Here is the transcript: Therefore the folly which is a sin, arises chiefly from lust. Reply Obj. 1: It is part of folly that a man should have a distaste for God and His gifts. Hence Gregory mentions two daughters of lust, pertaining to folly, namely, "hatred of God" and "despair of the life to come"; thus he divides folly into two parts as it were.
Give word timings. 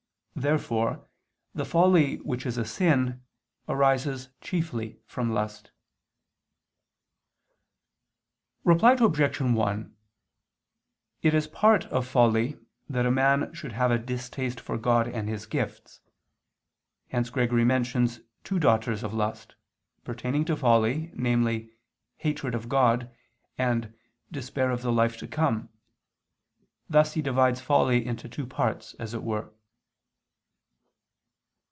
Therefore 0.33 1.07
the 1.53 1.65
folly 1.65 2.15
which 2.15 2.47
is 2.47 2.57
a 2.57 2.65
sin, 2.65 3.21
arises 3.69 4.29
chiefly 4.39 4.97
from 5.05 5.33
lust. 5.33 5.71
Reply 8.63 8.93
Obj. 8.93 9.37
1: 9.39 9.95
It 11.21 11.33
is 11.35 11.47
part 11.47 11.85
of 11.87 12.07
folly 12.07 12.57
that 12.89 13.05
a 13.05 13.11
man 13.11 13.53
should 13.53 13.73
have 13.73 13.91
a 13.91 13.99
distaste 13.99 14.59
for 14.59 14.79
God 14.79 15.07
and 15.07 15.29
His 15.29 15.45
gifts. 15.45 15.99
Hence 17.09 17.29
Gregory 17.29 17.65
mentions 17.65 18.21
two 18.43 18.57
daughters 18.57 19.03
of 19.03 19.13
lust, 19.13 19.55
pertaining 20.03 20.45
to 20.45 20.55
folly, 20.57 21.11
namely, 21.13 21.71
"hatred 22.17 22.55
of 22.55 22.67
God" 22.67 23.13
and 23.59 23.93
"despair 24.31 24.71
of 24.71 24.81
the 24.81 24.93
life 24.93 25.17
to 25.17 25.27
come"; 25.27 25.69
thus 26.89 27.13
he 27.13 27.21
divides 27.21 27.61
folly 27.61 28.03
into 28.03 28.27
two 28.27 28.47
parts 28.47 28.95
as 28.95 29.13
it 29.13 29.23
were. 29.23 29.53